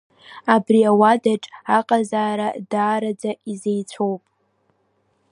Абри 0.53 0.79
ауадаҿ 0.89 1.43
аҟазаара 1.77 2.47
даараӡа 2.71 3.31
изеицәоуп. 3.51 4.23